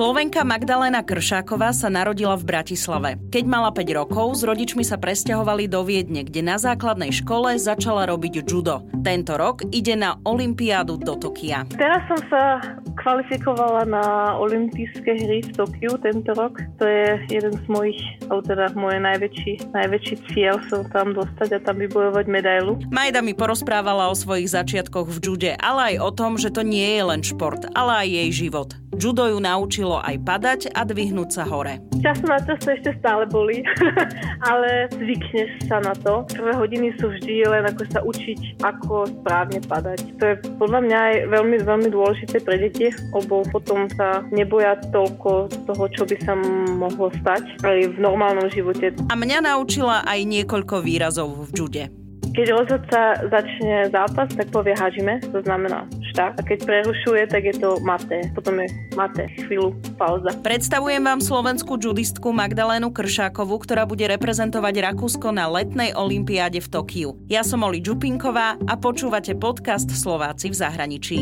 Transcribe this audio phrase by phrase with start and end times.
[0.00, 3.20] Slovenka Magdalena Kršáková sa narodila v Bratislave.
[3.28, 8.08] Keď mala 5 rokov, s rodičmi sa presťahovali do Viedne, kde na základnej škole začala
[8.08, 8.80] robiť judo.
[9.04, 11.68] Tento rok ide na Olympiádu do Tokia.
[11.76, 12.64] Teraz som sa
[12.96, 14.04] kvalifikovala na
[14.40, 16.56] olympijské hry v Tokiu tento rok.
[16.80, 18.00] To je jeden z mojich,
[18.32, 22.80] alebo teda môj najväčší, najväčší cieľ som tam dostať a tam vybojovať medailu.
[22.88, 26.88] Majda mi porozprávala o svojich začiatkoch v jude, ale aj o tom, že to nie
[26.96, 28.72] je len šport, ale aj jej život.
[29.00, 29.40] Judo ju
[29.90, 31.82] naučilo aj padať a dvihnúť sa hore.
[32.00, 33.66] Času na to ešte stále boli,
[34.50, 36.22] ale zvykneš sa na to.
[36.30, 39.98] Prvé hodiny sú vždy len ako sa učiť, ako správne padať.
[40.22, 45.50] To je podľa mňa aj veľmi, veľmi dôležité pre deti, lebo potom sa neboja toľko
[45.66, 46.32] toho, čo by sa
[46.78, 48.94] mohlo stať aj v normálnom živote.
[49.10, 51.84] A mňa naučila aj niekoľko výrazov v jude.
[52.30, 55.82] Keď rozhodca začne zápas, tak povie hažime, to znamená
[56.12, 56.38] štart.
[56.38, 58.18] A keď prerušuje, tak je to mate.
[58.36, 60.34] Potom je mate, chvíľu, pauza.
[60.42, 67.08] Predstavujem vám slovenskú judistku Magdalénu Kršákovú, ktorá bude reprezentovať Rakúsko na letnej olympiáde v Tokiu.
[67.30, 71.20] Ja som Oli Čupinková a počúvate podcast Slováci v zahraničí.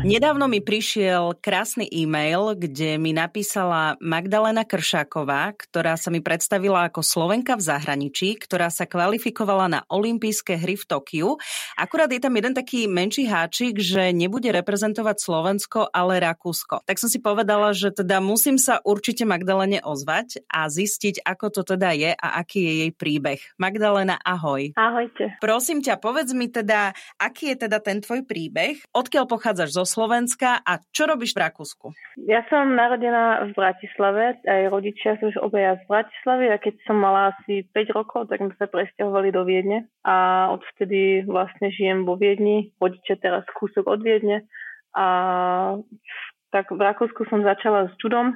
[0.00, 7.04] Nedávno mi prišiel krásny e-mail, kde mi napísala Magdalena Kršáková, ktorá sa mi predstavila ako
[7.04, 11.28] Slovenka v zahraničí, ktorá sa kvalifikovala na olympijské hry v Tokiu.
[11.76, 16.80] Akurát je tam jeden taký menší háčik, že nebude reprezentovať Slovensko, ale Rakúsko.
[16.88, 21.76] Tak som si povedala, že teda musím sa určite Magdalene ozvať a zistiť, ako to
[21.76, 23.40] teda je a aký je jej príbeh.
[23.60, 24.72] Magdalena, ahoj.
[24.80, 25.36] Ahojte.
[25.44, 30.62] Prosím ťa, povedz mi teda, aký je teda ten tvoj príbeh, odkiaľ pochádzaš zo Slovenska.
[30.62, 31.90] A čo robíš v Rakúsku?
[32.22, 36.46] Ja som narodená v Bratislave, aj rodičia sú už obaja z Bratislavy.
[36.54, 39.90] A keď som mala asi 5 rokov, tak sme sa presťahovali do Viedne.
[40.06, 44.46] A odvtedy vlastne žijem vo Viedni, rodičia teraz kúsok od Viedne.
[44.94, 45.06] A
[46.54, 48.34] tak v Rakúsku som začala s judom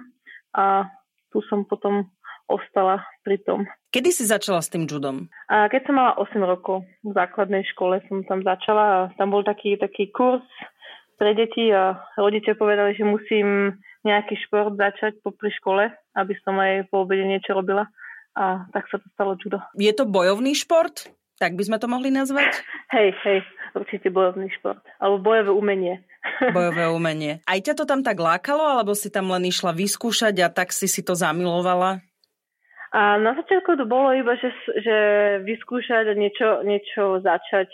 [0.55, 0.91] a
[1.34, 2.11] tu som potom
[2.46, 3.64] ostala pri tom.
[3.90, 5.33] Kedy si začala s tým judom?
[5.48, 8.84] A keď som mala 8 rokov, v základnej škole som tam začala.
[8.84, 10.45] A tam bol taký, taký kurz
[11.19, 16.92] pre deti a rodičia povedali, že musím nejaký šport začať popri škole, aby som aj
[16.92, 17.89] po obede niečo robila
[18.35, 19.63] a tak sa to stalo judo.
[19.79, 21.08] Je to bojovný šport?
[21.39, 22.63] Tak by sme to mohli nazvať?
[22.95, 23.42] Hej, hej,
[23.74, 24.83] určite bojovný šport.
[25.03, 25.95] Alebo bojové umenie.
[26.57, 27.45] Bojové umenie.
[27.45, 30.89] Aj ťa to tam tak lákalo, alebo si tam len išla vyskúšať a tak si
[30.89, 32.01] si to zamilovala?
[32.95, 34.97] A na začiatku to bolo iba, že, že
[35.45, 37.67] vyskúšať a niečo, niečo začať.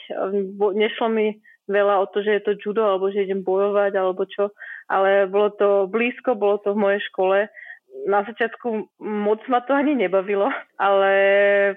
[0.56, 1.38] Nešlo mi
[1.70, 4.50] veľa o to, že je to judo, alebo že idem bojovať, alebo čo.
[4.90, 7.46] Ale bolo to blízko, bolo to v mojej škole.
[8.10, 11.12] Na začiatku moc ma to ani nebavilo, ale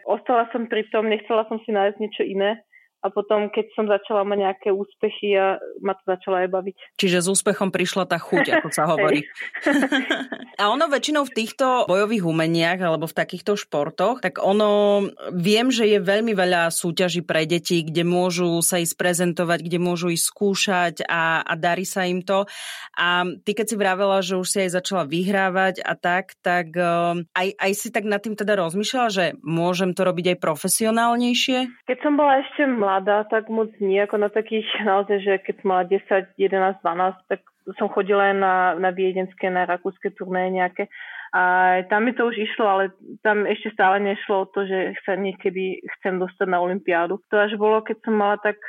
[0.09, 2.61] ostala som pri tom, nechcela som si nájsť niečo iné
[3.03, 6.75] a potom, keď som začala mať nejaké úspechy a ma to začalo aj baviť.
[6.96, 9.28] Čiže s úspechom prišla tá chuť, ako sa hovorí.
[10.62, 15.03] a ono väčšinou v týchto bojových umeniach alebo v takýchto športoch, tak ono,
[15.36, 20.16] viem, že je veľmi veľa súťaží pre deti, kde môžu sa ísť prezentovať, kde môžu
[20.16, 22.47] ísť skúšať a, a darí sa im to.
[22.96, 27.28] A ty keď si vravela, že už si aj začala vyhrávať a tak, tak um,
[27.35, 31.59] aj, aj si tak nad tým teda rozmýšľala, že môžem to robiť aj profesionálnejšie?
[31.84, 35.55] Keď som bola ešte mladá, mladá, tak moc nie, ako na takých naozaj, že keď
[35.61, 37.41] som mala 10, 11, 12, tak
[37.79, 40.91] som chodila aj na, na viedenské, na rakúske turné nejaké.
[41.33, 42.83] A tam mi to už išlo, ale
[43.25, 47.17] tam ešte stále nešlo o to, že sa niekedy chcem dostať na Olympiádu.
[47.33, 48.61] To až bolo, keď som mala tak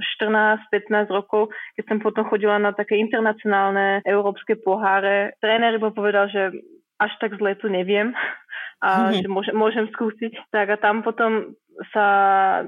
[0.00, 5.36] 14-15 rokov, keď som potom chodila na také internacionálne európske poháre.
[5.44, 6.56] Tréner iba povedal, že
[6.96, 8.16] až tak zle to neviem
[8.86, 9.20] a mm-hmm.
[9.20, 10.48] že môžem, môžem skúsiť.
[10.48, 11.52] Tak a tam potom
[11.92, 12.06] sa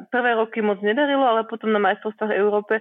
[0.08, 2.80] prvé roky moc nedarilo, ale potom na majstrovstvách Európe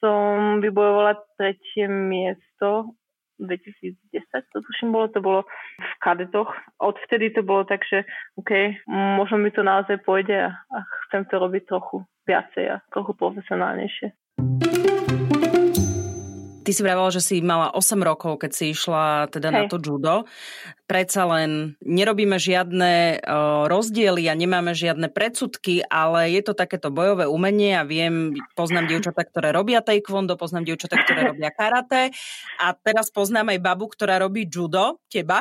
[0.00, 2.96] som vybojovala tretie miesto
[3.40, 3.96] 2010,
[4.52, 5.40] to tuším bolo, to bolo
[5.80, 6.52] v kadetoch.
[6.76, 8.04] Odvtedy to bolo tak, že
[8.36, 10.78] OK, možno mi to naozaj pôjde a, a
[11.08, 14.12] chcem to robiť trochu viacej a trochu profesionálnejšie.
[16.60, 19.56] Ty si vravala, že si mala 8 rokov, keď si išla teda Hej.
[19.56, 20.28] na to judo
[20.90, 23.22] predsa len nerobíme žiadne
[23.70, 29.22] rozdiely a nemáme žiadne predsudky, ale je to takéto bojové umenie a viem, poznám dievčatá,
[29.22, 32.10] ktoré robia taekwondo, poznám dievčatá, ktoré robia karate
[32.58, 35.38] a teraz poznám aj babu, ktorá robí judo, teba.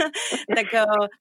[0.60, 0.68] tak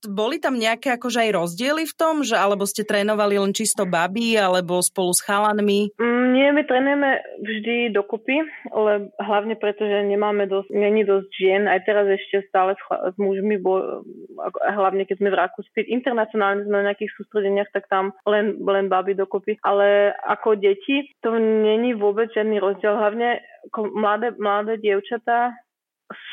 [0.03, 4.35] boli tam nejaké akože aj rozdiely v tom, že alebo ste trénovali len čisto baby,
[4.35, 5.95] alebo spolu s chalanmi?
[5.95, 7.09] Mm, nie, my trénujeme
[7.39, 8.43] vždy dokopy,
[8.75, 13.15] ale hlavne preto, že nemáme dosť, není dosť žien, aj teraz ešte stále s, s
[13.15, 14.03] mužmi bo,
[14.65, 19.13] hlavne keď sme v Rakúsku, internacionálne sme na nejakých sústredeniach, tak tam len, len baby
[19.13, 19.61] dokopy.
[19.61, 22.97] Ale ako deti to není vôbec žiadny rozdiel.
[22.97, 23.39] Hlavne
[23.93, 25.53] mladé, mladé dievčatá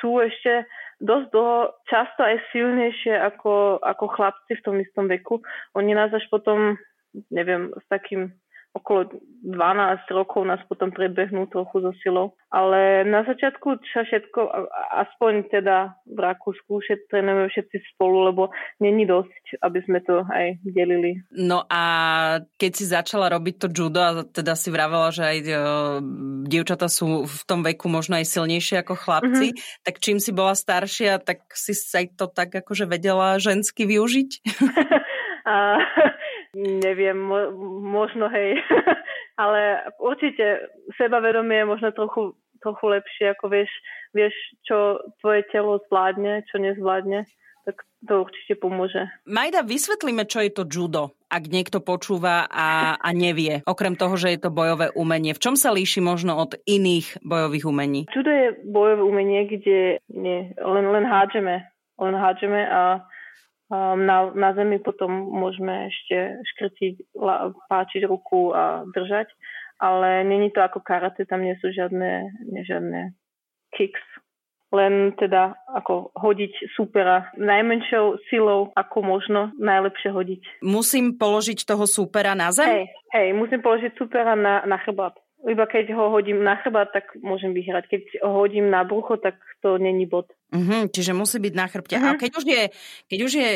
[0.01, 0.67] sú ešte
[0.99, 5.39] dosť dlho, často aj silnejšie ako, ako chlapci v tom istom veku.
[5.79, 6.75] Oni nás až potom,
[7.31, 8.35] neviem, s takým
[8.79, 9.11] okolo
[9.45, 9.55] 12
[10.11, 12.35] rokov nás potom prebehnú trochu so silou.
[12.51, 14.41] Ale na začiatku sa všetko,
[15.07, 18.43] aspoň teda v Rakúsku, všetko trénujeme všetci spolu, lebo
[18.83, 21.23] není dosť, aby sme to aj delili.
[21.31, 21.83] No a
[22.59, 25.59] keď si začala robiť to judo, a teda si vravela, že aj uh,
[26.49, 29.85] dievčata sú v tom veku možno aj silnejšie ako chlapci, mm-hmm.
[29.87, 34.31] tak čím si bola staršia, tak si sa to tak akože vedela žensky využiť?
[35.49, 35.79] a,
[36.57, 37.53] neviem, mo-
[37.83, 38.61] možno hej,
[39.43, 43.71] ale určite sebavedomie je možno trochu, trochu lepšie, ako vieš,
[44.15, 44.35] vieš,
[44.65, 47.27] čo tvoje telo zvládne, čo nezvládne,
[47.69, 49.13] tak to určite pomôže.
[49.29, 54.33] Majda, vysvetlíme, čo je to judo, ak niekto počúva a, a nevie, okrem toho, že
[54.33, 55.37] je to bojové umenie.
[55.37, 58.01] V čom sa líši možno od iných bojových umení?
[58.09, 61.69] Judo je bojové umenie, kde nie, len, len hádžeme.
[61.99, 63.05] Len hádžeme a
[63.71, 66.95] na, na zemi potom môžeme ešte škrtiť,
[67.69, 69.29] páčiť ruku a držať,
[69.77, 73.13] ale není to ako karate, tam nie sú žiadne, nie žiadne
[73.77, 74.01] kicks,
[74.73, 80.43] len teda ako hodiť supera najmenšou silou, ako možno najlepšie hodiť.
[80.65, 82.69] Musím položiť toho supera na zem?
[82.69, 85.17] Hej, hej musím položiť supera na, na chrbát.
[85.47, 87.87] Iba keď ho hodím na chrbát, tak môžem vyhrať.
[87.87, 90.27] Keď ho hodím na brucho, tak to není bod.
[90.49, 91.97] Uh-huh, čiže musí byť na chrbte.
[92.01, 92.17] Uh-huh.
[92.17, 92.63] A keď už, je,
[93.09, 93.51] keď už je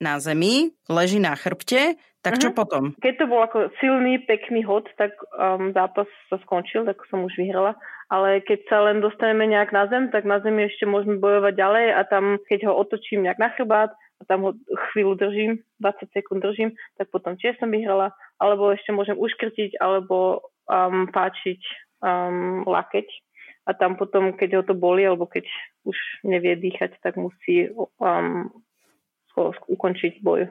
[0.00, 2.58] na zemi, leží na chrbte, tak čo uh-huh.
[2.58, 2.82] potom?
[2.98, 7.36] Keď to bol ako silný, pekný hod, tak um, zápas sa skončil, tak som už
[7.38, 7.78] vyhrala.
[8.08, 11.86] Ale keď sa len dostaneme nejak na zem, tak na zemi ešte môžeme bojovať ďalej
[11.92, 14.50] a tam, keď ho otočím nejak na chrbát a tam ho
[14.90, 18.16] chvíľu držím, 20 sekúnd držím, tak potom tiež som vyhrala.
[18.40, 21.60] Alebo ešte môžem uškrtiť, alebo um, páčiť
[22.02, 23.06] um, lakeť.
[23.68, 25.44] A tam potom, keď ho to boli, alebo keď
[25.84, 27.68] už nevie dýchať, tak musí
[28.00, 28.48] um,
[29.44, 30.48] ukončiť boj.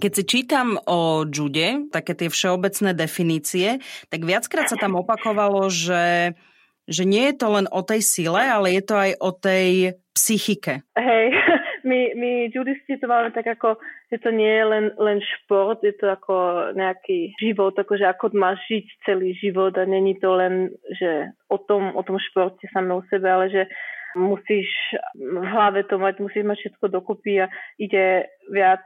[0.00, 6.32] Keď si čítam o jude, také tie všeobecné definície, tak viackrát sa tam opakovalo, že,
[6.88, 10.80] že nie je to len o tej sile, ale je to aj o tej psychike.
[10.96, 11.36] Hej,
[11.90, 13.74] my, my judisti to máme tak ako,
[14.14, 16.34] že to nie je len, len šport, je to ako
[16.78, 21.90] nejaký život, akože ako máš žiť celý život a není to len, že o tom,
[21.98, 23.62] o tom športe samé sebe, ale že
[24.14, 24.70] musíš
[25.14, 27.46] v hlave to mať, musíš mať všetko dokopy a
[27.78, 28.82] ide viac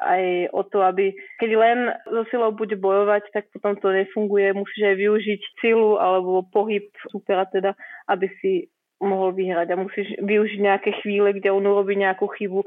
[0.00, 1.78] aj o to, aby keď len
[2.08, 4.56] so silou bude bojovať, tak potom to nefunguje.
[4.56, 7.76] Musíš aj využiť silu alebo pohyb supera teda,
[8.08, 12.64] aby si mohol vyhrať a musíš využiť nejaké chvíle, kde on urobí nejakú chybu.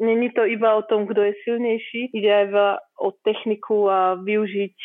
[0.00, 2.46] Není to iba o tom, kto je silnejší, ide aj
[2.98, 4.76] o techniku a využiť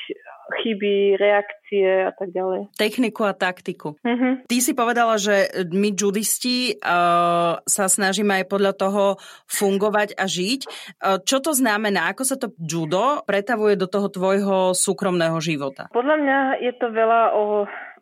[0.59, 2.67] chyby, reakcie a tak ďalej.
[2.75, 3.95] Techniku a taktiku.
[4.03, 4.43] Uh-huh.
[4.43, 9.03] Ty si povedala, že my judisti uh, sa snažíme aj podľa toho
[9.47, 10.61] fungovať a žiť.
[10.99, 12.11] Uh, čo to znamená?
[12.11, 15.87] Ako sa to judo pretavuje do toho tvojho súkromného života?
[15.95, 17.43] Podľa mňa je to veľa o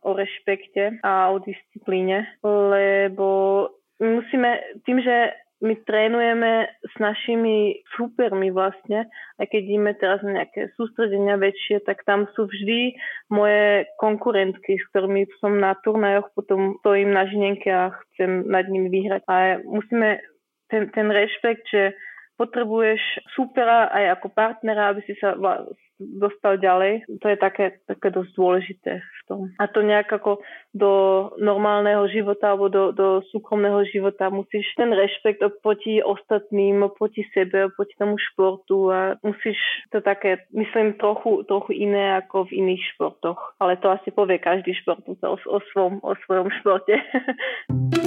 [0.02, 3.70] o rešpekte a o disciplíne, lebo
[4.02, 9.06] musíme, tým, že my trénujeme s našimi supermi vlastne,
[9.38, 12.98] aj keď ideme teraz na nejaké sústredenia väčšie, tak tam sú vždy
[13.30, 18.90] moje konkurentky, s ktorými som na turnajoch, potom stojím na žinenke a chcem nad nimi
[18.90, 19.22] vyhrať.
[19.30, 20.18] A musíme
[20.74, 21.94] ten, ten rešpekt, že
[22.42, 25.38] potrebuješ supera aj ako partnera, aby si sa
[26.02, 27.06] dostal ďalej.
[27.22, 29.40] To je také, také dosť dôležité v tom.
[29.62, 30.42] A to nejak ako
[30.74, 30.92] do
[31.38, 37.94] normálneho života alebo do, do súkromného života musíš ten rešpekt oproti ostatným, oproti sebe, oproti
[38.02, 39.58] tomu športu a musíš
[39.94, 43.38] to také, myslím, trochu, trochu iné ako v iných športoch.
[43.62, 46.98] Ale to asi povie každý šport o, o, svom, o svojom športe.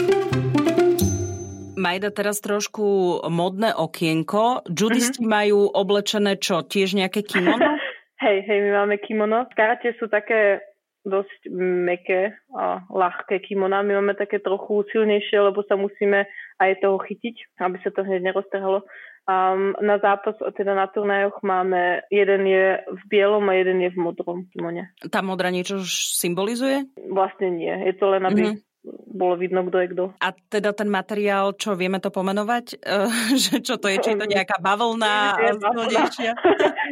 [1.75, 4.62] Majda, teraz trošku modné okienko.
[4.71, 5.31] Judisti uh-huh.
[5.31, 6.62] majú oblečené čo?
[6.62, 7.59] Tiež nejaké kimono?
[8.25, 9.47] hej, hej, my máme kimono.
[9.52, 10.62] Karate sú také
[11.04, 11.52] dosť
[11.85, 13.85] meké a ľahké kimona.
[13.85, 16.25] My máme také trochu silnejšie, lebo sa musíme
[16.57, 18.87] aj toho chytiť, aby sa to hneď neroztrhalo.
[19.25, 24.00] Um, na zápas, teda na turnajoch máme, jeden je v bielom a jeden je v
[24.00, 24.93] modrom kimone.
[25.09, 26.88] Tá modra niečo symbolizuje?
[27.09, 27.73] Vlastne nie.
[27.88, 28.73] Je to len, aby mm-hmm
[29.14, 30.04] bolo vidno, kto je kto.
[30.18, 32.83] A teda ten materiál, čo vieme to pomenovať?
[32.83, 33.09] Uh,
[33.47, 34.02] že čo to je?
[34.02, 35.38] Či je to nejaká bavlna?
[35.38, 36.00] Je bavlna.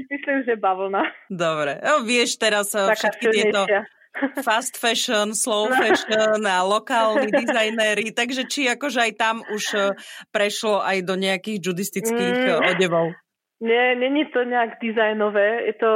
[0.06, 1.02] Myslím, že bavlna.
[1.26, 1.82] Dobre.
[1.82, 3.66] No, vieš teraz uh, všetky tieto
[4.46, 9.82] fast fashion, slow fashion a lokálni dizajnéri, takže či akože aj tam už uh,
[10.30, 12.62] prešlo aj do nejakých judistických mm.
[12.76, 13.18] odevov?
[13.62, 15.92] Nie, není to nejak dizajnové, je to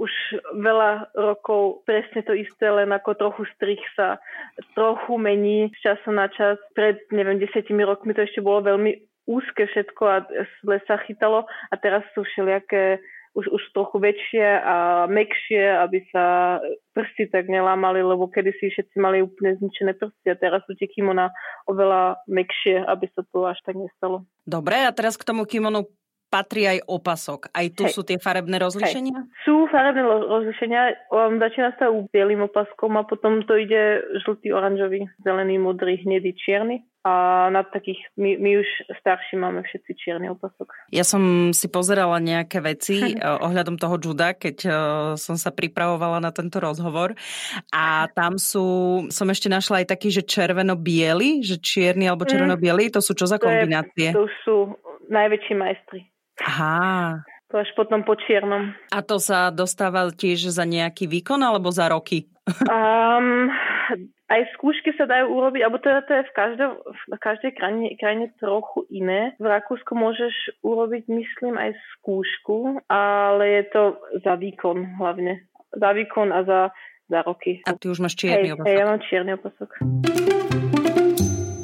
[0.00, 0.08] už
[0.56, 4.16] veľa rokov presne to isté, len ako trochu strich sa
[4.72, 6.56] trochu mení z času na čas.
[6.72, 10.16] Pred, neviem, desiatimi rokmi to ešte bolo veľmi úzke všetko a
[10.88, 13.04] sa chytalo a teraz sú všelijaké
[13.36, 16.56] už, už trochu väčšie a mekšie, aby sa
[16.96, 21.30] prsty tak nelámali, lebo kedysi všetci mali úplne zničené prsty a teraz sú tie kimona
[21.70, 24.26] oveľa mekšie, aby sa to až tak nestalo.
[24.42, 25.86] Dobre, a teraz k tomu kimonu
[26.30, 27.50] patrí aj opasok.
[27.50, 27.92] Aj tu Hej.
[27.98, 29.18] sú tie farebné rozlišenia?
[29.18, 29.42] Hej.
[29.42, 31.10] Sú farebné rozlišenia.
[31.10, 36.32] Um, začína sa u bielým opaskom a potom to ide žltý, oranžový, zelený, modrý, hnedý,
[36.38, 38.68] čierny a na takých, my, my už
[39.00, 40.68] starší máme všetci čierny opasok.
[40.92, 44.72] Ja som si pozerala nejaké veci eh, ohľadom toho juda, keď uh,
[45.16, 47.16] som sa pripravovala na tento rozhovor
[47.72, 52.30] a tam sú, som ešte našla aj taký, že červeno-biely, že čierny alebo mhm.
[52.30, 54.12] červeno-biely, to sú čo za kombinácie?
[54.12, 54.56] To, je, to sú
[55.08, 56.00] najväčší majstri.
[56.44, 57.20] Aha.
[57.50, 58.70] To až potom po čiernom.
[58.94, 62.30] A to sa dostáva tiež za nejaký výkon alebo za roky?
[62.70, 63.50] Um,
[64.30, 68.26] aj skúšky sa dajú urobiť, alebo teda to je v, každej, v každej krajine, krajine
[68.38, 69.34] trochu iné.
[69.42, 73.82] V Rakúsku môžeš urobiť, myslím, aj skúšku, ale je to
[74.22, 75.42] za výkon hlavne.
[75.74, 76.60] Za výkon a za,
[77.10, 77.66] za roky.
[77.66, 78.66] A ty už máš čierny opasok.
[78.70, 79.70] Hej, ja mám čierny opasok.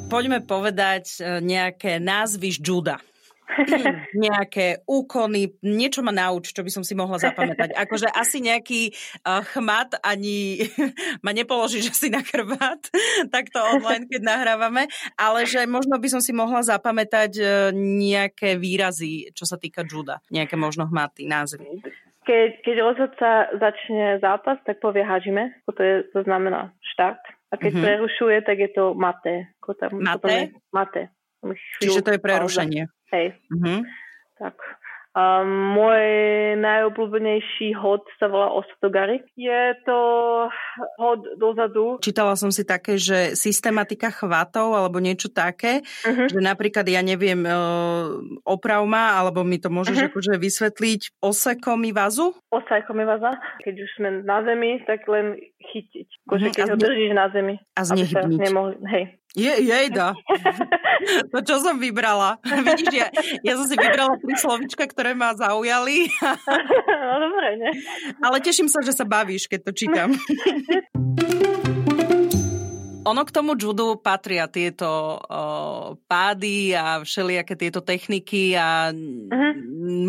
[0.07, 2.99] Poďme povedať e, nejaké názvy juda.
[4.27, 7.73] nejaké úkony, niečo ma nauč, čo by som si mohla zapamätať.
[7.87, 8.91] Akože asi nejaký
[9.23, 10.67] uh, chmat ani
[11.25, 12.91] ma nepoložíš asi na chrbát,
[13.35, 19.31] takto online, keď nahrávame, ale že možno by som si mohla zapamätať uh, nejaké výrazy,
[19.33, 20.19] čo sa týka juda.
[20.29, 21.81] Nejaké možno hmaty, názvy.
[22.27, 27.23] Keď, keď rozhodca začne zápas, tak povie hažime, to, je, to znamená štart.
[27.47, 27.87] A keď mm-hmm.
[27.87, 29.55] prerušuje, tak je to mate.
[29.79, 30.51] Tam, mate?
[30.75, 31.15] mate.
[31.55, 32.83] Čiže to je prerušenie.
[33.15, 33.39] Hej.
[33.53, 33.79] Mm-hmm.
[34.41, 34.57] Tak.
[35.17, 36.05] A môj
[36.61, 39.25] najobľúbenejší hod sa volá Ostogary.
[39.33, 39.97] Je to
[41.01, 41.97] hod dozadu.
[42.05, 46.29] Čítala som si také, že systematika chvatov alebo niečo také, uh-huh.
[46.29, 47.53] že napríklad, ja neviem, e,
[48.45, 50.09] oprav ma, alebo mi to môžeš uh-huh.
[50.13, 52.37] akože vysvetliť osekomi vazu?
[52.53, 53.41] Osekomi vaza.
[53.65, 56.29] Keď už sme na zemi, tak len chytiť.
[56.29, 56.57] Akože uh-huh.
[56.61, 57.57] keď ho držíš na zemi.
[57.73, 58.53] A znehybniť.
[58.53, 59.17] Nemohli, hej.
[59.37, 60.17] Je, jejda.
[61.31, 62.41] To, čo som vybrala.
[62.43, 63.07] Vidíš, ja,
[63.45, 66.09] ja som si vybrala tri slovička, ktoré ma zaujali.
[67.07, 67.71] No dobre, ne?
[68.19, 70.11] Ale teším sa, že sa bavíš, keď to čítam.
[73.07, 79.53] ono k tomu judu patria tieto uh, pády a všelijaké tieto techniky a uh-huh.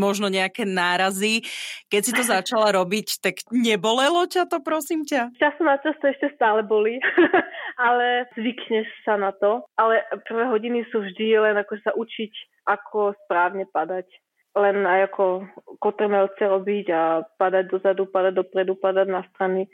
[0.02, 1.46] možno nejaké nárazy.
[1.94, 5.30] Keď si to začala robiť, tak nebolelo ťa to, prosím ťa?
[5.38, 6.98] Času na čas to ešte stále boli,
[7.86, 9.62] ale zvykneš sa na to.
[9.78, 12.34] Ale prvé hodiny sú vždy len ako sa učiť,
[12.66, 14.10] ako správne padať
[14.58, 15.46] len aj ako
[15.78, 19.70] kotrmelce robiť a padať dozadu, padať dopredu, padať na strany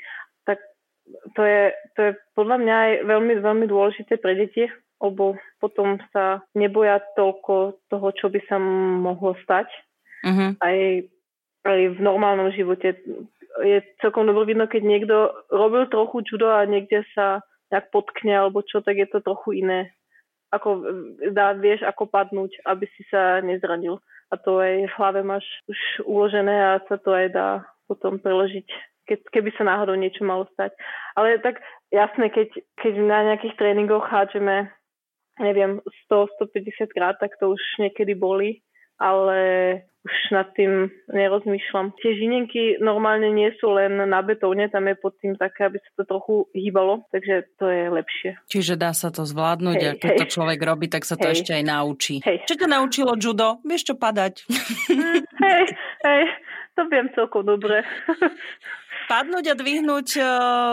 [1.36, 1.62] to je,
[1.96, 4.68] to je podľa mňa aj veľmi, veľmi dôležité pre deti,
[5.04, 8.58] lebo potom sa neboja toľko toho, čo by sa
[9.04, 9.68] mohlo stať.
[10.24, 10.56] Uh-huh.
[10.64, 10.78] Aj,
[11.68, 12.96] aj v normálnom živote
[13.62, 15.16] je celkom dobre vidno, keď niekto
[15.52, 19.94] robil trochu judo a niekde sa nejak potkne alebo čo, tak je to trochu iné.
[20.54, 20.86] Ako
[21.34, 23.98] dá, vieš, ako padnúť, aby si sa nezranil.
[24.30, 27.48] A to aj v hlave máš už uložené a sa to aj dá
[27.90, 28.66] potom preložiť
[29.08, 30.74] keď, keby sa náhodou niečo malo stať.
[31.16, 31.60] Ale tak
[31.92, 34.72] jasné, keď, keď na nejakých tréningoch hádžeme,
[35.40, 38.62] neviem, 100-150 krát, tak to už niekedy boli,
[39.02, 41.96] ale už nad tým nerozmýšľam.
[42.04, 45.92] Tie žinenky normálne nie sú len na betóne, tam je pod tým také, aby sa
[45.96, 48.32] to trochu hýbalo, takže to je lepšie.
[48.52, 50.20] Čiže dá sa to zvládnuť hej, a keď hej.
[50.20, 51.40] to človek robí, tak sa to hej.
[51.40, 52.16] ešte aj naučí.
[52.20, 52.44] Hej.
[52.44, 53.64] Čo ťa naučilo judo?
[53.64, 54.44] Vieš čo padať?
[55.44, 55.66] Hej,
[56.04, 56.24] hej,
[56.76, 57.88] to viem celkom dobre.
[59.08, 60.26] Padnúť a dvihnúť uh,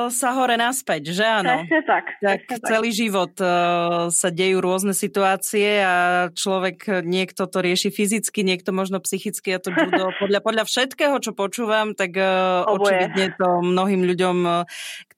[0.09, 1.67] sa hore naspäť, že áno?
[1.67, 2.05] Presne tak.
[2.23, 2.99] Tak presne celý tak.
[2.99, 5.95] život uh, sa dejú rôzne situácie a
[6.31, 10.13] človek, niekto to rieši fyzicky, niekto možno psychicky a to judo.
[10.23, 14.69] Podľa, podľa všetkého, čo počúvam, tak uh, očividne to mnohým ľuďom, uh,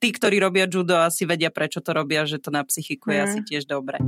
[0.00, 3.26] tí, ktorí robia judo, asi vedia, prečo to robia, že to na psychiku je mm.
[3.26, 4.00] asi tiež dobre.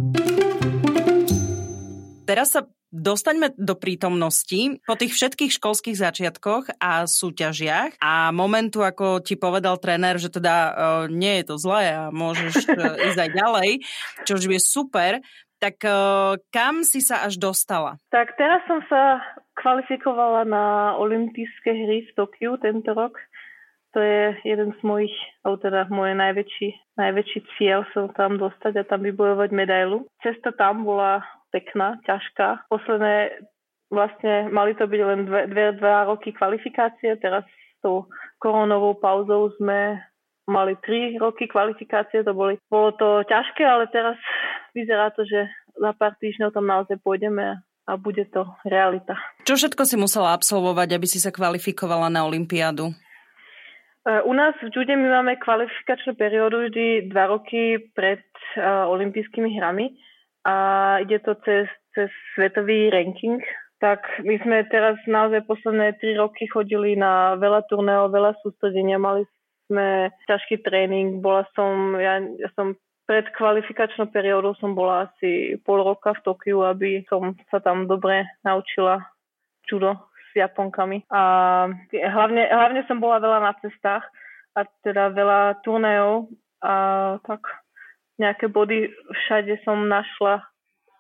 [2.25, 9.19] Teraz sa dostaňme do prítomnosti po tých všetkých školských začiatkoch a súťažiach a momentu, ako
[9.19, 10.73] ti povedal tréner, že teda uh,
[11.11, 13.71] nie je to zlé a môžeš uh, ísť aj ďalej,
[14.23, 15.19] čo je super,
[15.59, 17.99] tak uh, kam si sa až dostala?
[18.15, 19.19] Tak teraz som sa
[19.59, 23.19] kvalifikovala na olympijské hry v Tokiu tento rok.
[23.95, 25.15] To je jeden z mojich,
[25.47, 30.03] alebo teda môj najväčší, najväčší cieľ som tam dostať a tam vybojovať medailu.
[30.19, 31.23] Cesta tam bola
[31.55, 32.67] pekná, ťažká.
[32.67, 33.47] Posledné
[33.95, 38.11] vlastne mali to byť len dve, dve, dva roky kvalifikácie, teraz s tou
[38.43, 40.03] koronovou pauzou sme
[40.51, 44.19] mali tri roky kvalifikácie, to boli, bolo to ťažké, ale teraz
[44.75, 45.47] vyzerá to, že
[45.79, 49.17] za pár týždňov tam naozaj pôjdeme a bude to realita.
[49.45, 52.93] Čo všetko si musela absolvovať, aby si sa kvalifikovala na Olympiádu?
[52.93, 52.95] E,
[54.25, 58.25] u nás v jude my máme kvalifikačnú periódu vždy dva roky pred
[58.57, 59.93] uh, olympijskými hrami
[60.45, 60.55] a
[61.01, 63.41] ide to cez, cez svetový ranking.
[63.81, 69.29] Tak my sme teraz naozaj posledné tri roky chodili na veľa turného, veľa sústredenia, mali
[69.69, 75.85] sme ťažký tréning, bola som, ja, ja som pred kvalifikačnou periódou som bola asi pol
[75.85, 79.05] roka v Tokiu, aby som sa tam dobre naučila
[79.69, 79.97] judo
[80.35, 81.07] Japonkami.
[81.15, 81.23] A
[81.95, 84.03] hlavne, hlavne som bola veľa na cestách
[84.59, 86.27] a teda veľa turnajov
[86.63, 86.75] a
[87.23, 87.43] tak
[88.21, 88.90] nejaké body
[89.25, 90.44] všade som našla,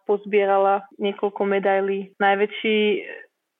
[0.04, 2.12] pozbierala niekoľko medailí.
[2.20, 2.78] Najväčší,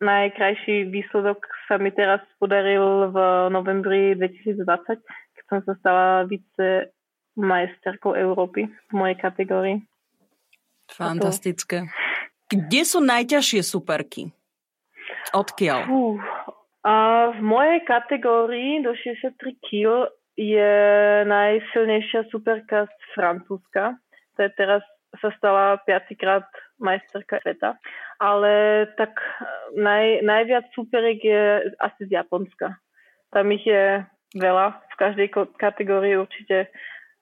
[0.03, 3.17] najkrajší výsledok sa mi teraz podaril v
[3.49, 5.01] novembri 2020,
[5.39, 6.93] keď som sa stala vice
[7.35, 9.77] majsterkou Európy v mojej kategórii.
[10.91, 11.91] Fantastické.
[12.47, 14.31] Kde sú najťažšie superky?
[15.33, 15.89] Odkiaľ?
[15.89, 16.21] Uh,
[16.85, 16.95] a
[17.33, 20.75] v mojej kategórii do 63 kg je
[21.25, 23.99] najsilnejšia superka z Francúzska.
[24.35, 24.83] To je teraz
[25.23, 26.47] sa stala piatýkrát
[26.83, 27.79] majsterka sveta.
[28.19, 29.15] Ale tak
[29.79, 31.43] naj, najviac superiek je
[31.79, 32.75] asi z Japonska.
[33.31, 34.03] Tam ich je
[34.35, 34.75] veľa.
[34.91, 36.71] V každej kategórii určite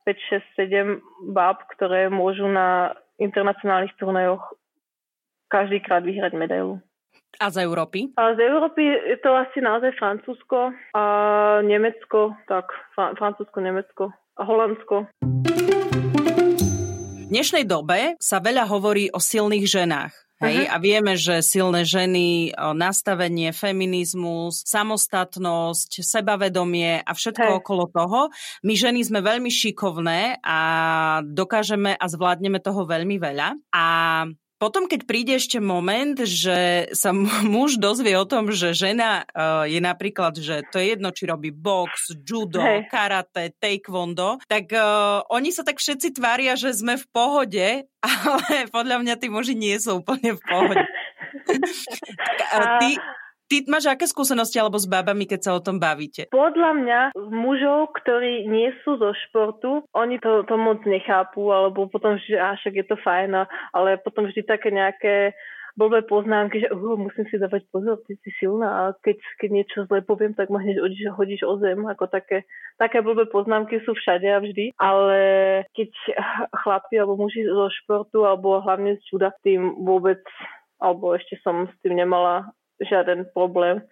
[0.04, 4.42] 5, 6, 7 báb, ktoré môžu na internacionálnych turnajoch
[5.52, 6.80] každýkrát vyhrať medailu.
[7.40, 8.12] A z Európy?
[8.20, 11.04] A z Európy je to asi naozaj Francúzsko a
[11.64, 15.08] Nemecko, tak Francúzsko, Nemecko a Holandsko.
[17.22, 20.12] V dnešnej dobe sa veľa hovorí o silných ženách.
[20.42, 20.66] Hej?
[20.66, 20.74] Uh-huh.
[20.74, 27.56] A vieme, že silné ženy, nastavenie, feminizmus, samostatnosť, sebavedomie a všetko Hej.
[27.62, 28.20] okolo toho.
[28.66, 30.58] My ženy sme veľmi šikovné a
[31.22, 33.54] dokážeme a zvládneme toho veľmi veľa.
[33.70, 33.84] A
[34.62, 37.10] potom, keď príde ešte moment, že sa
[37.42, 41.50] muž dozvie o tom, že žena uh, je napríklad, že to je jedno, či robí
[41.50, 42.86] box, judo, hey.
[42.86, 47.66] karate, taekwondo, tak uh, oni sa tak všetci tvária, že sme v pohode,
[48.06, 50.78] ale podľa mňa tí muži nie sú úplne v pohode.
[52.54, 52.94] uh, ty,
[53.52, 56.24] Ty máš aké skúsenosti alebo s babami, keď sa o tom bavíte?
[56.32, 62.16] Podľa mňa mužov, ktorí nie sú zo športu, oni to, to moc nechápu, alebo potom,
[62.16, 63.44] že a však je to fajn,
[63.76, 65.36] ale potom vždy také nejaké
[65.76, 69.78] blbé poznámky, že uh, musím si dávať pozor, ty si silná a keď, keď niečo
[69.84, 71.84] zle poviem, tak ma hneď hodíš, hodíš o zem.
[71.84, 72.48] Ako také,
[72.80, 75.20] také blbé poznámky sú všade a vždy, ale
[75.76, 75.92] keď
[76.64, 80.24] chlapi alebo muži zo športu alebo hlavne z čuda tým vôbec
[80.80, 82.48] alebo ešte som s tým nemala
[82.86, 83.82] žiaden problém.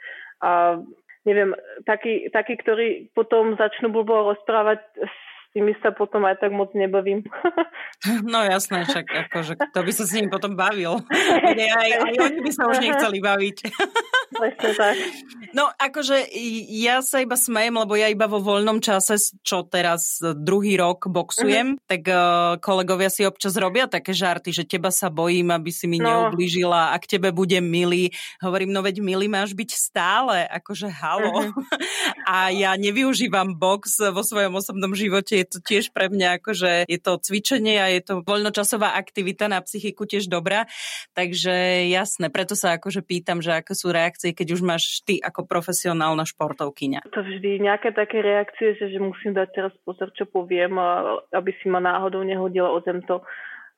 [0.41, 0.81] A
[1.25, 1.53] neviem,
[1.85, 7.27] takí, takí, ktorí potom začnú blbo rozprávať, s tými sa potom aj tak moc nebavím.
[8.25, 11.05] No jasné, však akože kto by sa s nimi potom bavil.
[11.41, 13.57] Aj, aj, aj oni by sa už nechceli baviť.
[14.31, 14.97] Presne tak.
[15.53, 16.31] No akože
[16.71, 21.77] ja sa iba smejem, lebo ja iba vo voľnom čase, čo teraz druhý rok boxujem,
[21.77, 21.85] uh-huh.
[21.91, 25.99] tak uh, kolegovia si občas robia také žarty, že teba sa bojím, aby si mi
[25.99, 26.09] no.
[26.09, 28.15] neublížila a k tebe budem milý.
[28.41, 31.51] Hovorím, no veď milý máš byť stále, akože halo.
[31.51, 31.65] Uh-huh.
[32.31, 36.99] a ja nevyužívam box vo svojom osobnom živote, je to tiež pre mňa akože je
[37.01, 40.69] to cvičenie a je to voľnočasová aktivita na psychiku tiež dobrá.
[41.17, 45.45] Takže jasné, preto sa akože pýtam, že aké sú reakcie keď už máš ty ako
[45.45, 47.13] profesionálna športovkyňa?
[47.13, 50.81] To vždy nejaké také reakcie, že, že musím dať teraz pozor, čo poviem,
[51.33, 53.21] aby si ma náhodou nehodila o zem to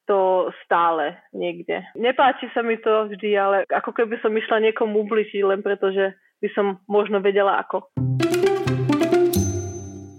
[0.02, 1.78] to stále niekde.
[1.94, 6.18] Nepáči sa mi to vždy, ale ako keby som išla niekomu ubližiť, len preto, že
[6.42, 7.86] by som možno vedela ako.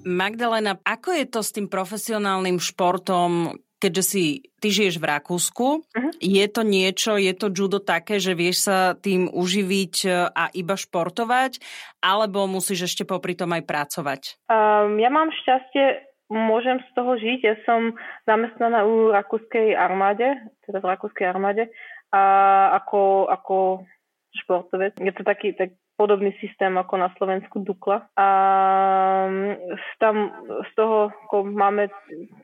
[0.04, 4.24] Magdalena, ako je to s tým profesionálnym športom, keďže si
[4.64, 6.12] ty žiješ v Rakúsku, uh-huh.
[6.24, 10.80] je to niečo, je to judo také, že vieš sa tým uživiť e, a iba
[10.80, 11.60] športovať,
[12.00, 14.22] alebo musíš ešte popri tom aj pracovať?
[14.48, 17.40] Um, ja mám šťastie, môžem z toho žiť.
[17.44, 20.32] Ja som zamestnaná u rakúskej armáde,
[20.64, 21.68] teda v rakúskej armáde,
[22.14, 22.22] a
[22.80, 23.58] ako, ako
[24.46, 24.96] športovec.
[25.02, 28.10] Je to taký, tak, podobný systém ako na Slovensku Dukla.
[28.18, 28.28] A
[29.30, 29.54] mm,
[30.02, 30.16] tam
[30.66, 31.90] z toho máme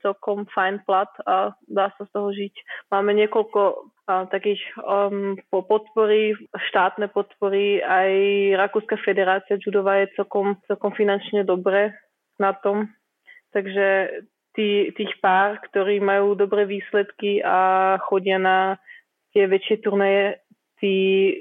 [0.02, 2.56] celkom fajn plat a dá sa z toho žiť.
[2.94, 3.92] Máme niekoľko
[4.34, 6.34] takých um, podpory,
[6.74, 8.10] štátne podpory, aj
[8.58, 11.94] Rakúska federácia judová je celkom, celkom finančne dobre
[12.42, 12.90] na tom.
[13.54, 14.10] Takže
[14.58, 18.82] tí, tých pár, ktorí majú dobré výsledky a chodia na
[19.34, 20.42] tie väčšie turnaje,
[20.80, 20.94] si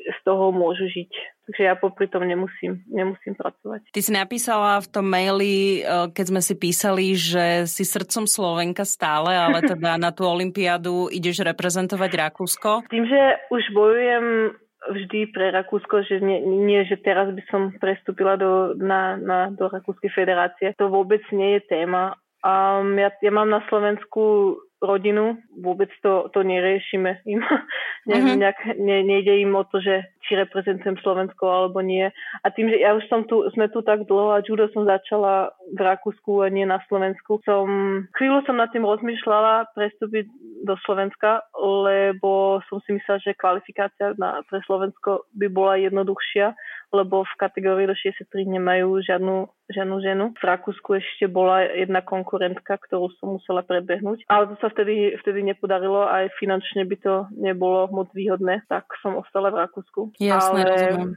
[0.02, 1.37] z toho môžu žiť.
[1.48, 3.88] Takže ja popri tom nemusím, nemusím pracovať.
[3.88, 8.84] Ty si napísala v tom maili, e, keď sme si písali, že si srdcom Slovenka
[8.84, 12.84] stále, ale teda na tú olympiádu ideš reprezentovať Rakúsko.
[12.92, 14.52] Tým, že už bojujem
[14.92, 19.72] vždy pre Rakúsko, že nie, nie že teraz by som prestúpila do, na, na, do
[19.72, 20.76] Rakúskej federácie.
[20.76, 22.12] To vôbec nie je téma.
[22.44, 27.18] Um, ja, ja mám na Slovensku rodinu, vôbec to, to neriešime.
[27.26, 27.42] Im,
[28.08, 28.36] ne, uh-huh.
[28.38, 32.12] nejak, ne, nejde im o to, že či reprezentujem Slovensko alebo nie.
[32.44, 35.56] A tým, že ja už som tu, sme tu tak dlho a judo som začala
[35.72, 37.64] v Rakúsku a nie na Slovensku, som
[38.12, 40.28] chvíľu som nad tým rozmýšľala prestúpiť
[40.64, 46.54] do Slovenska, lebo som si myslela, že kvalifikácia na, pre Slovensko by bola jednoduchšia,
[46.94, 49.36] lebo v kategórii do 63 nemajú žiadnu,
[49.70, 50.24] žiadnu ženu.
[50.34, 55.44] V Rakúsku ešte bola jedna konkurentka, ktorú som musela prebehnúť, ale to sa vtedy, vtedy
[55.46, 60.16] nepodarilo, aj finančne by to nebolo moc výhodné, tak som ostala v Rakúsku.
[60.18, 61.12] Jasne, ale, rozumiem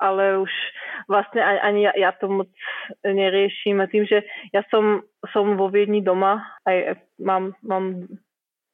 [0.00, 0.52] ale už
[1.12, 2.48] vlastne ani ja, ja to moc
[3.04, 3.84] neriešim.
[3.84, 8.08] A tým, že ja som, som vo Viedni doma, aj mám, mám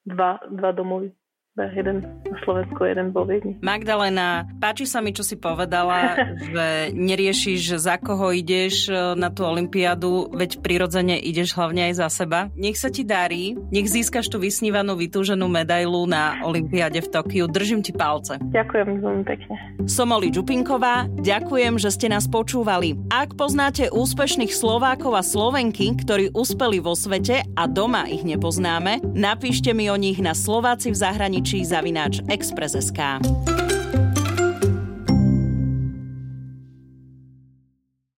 [0.06, 1.12] dva, dva domovy
[1.56, 3.56] jeden na Slovensku, jeden vo Viedni.
[3.64, 6.12] Magdalena, páči sa mi, čo si povedala,
[6.52, 12.08] že neriešiš, za koho ideš e, na tú olympiádu, veď prirodzene ideš hlavne aj za
[12.12, 12.52] seba.
[12.52, 17.48] Nech sa ti darí, nech získaš tú vysnívanú, vytúženú medailu na olympiáde v Tokiu.
[17.48, 18.36] Držím ti palce.
[18.52, 19.54] Ďakujem veľmi pekne.
[19.88, 23.00] Som Oli Čupinková, ďakujem, že ste nás počúvali.
[23.08, 29.72] Ak poznáte úspešných Slovákov a Slovenky, ktorí uspeli vo svete a doma ich nepoznáme, napíšte
[29.72, 33.65] mi o nich na Slováci v zahraničí zavináč Express.sk.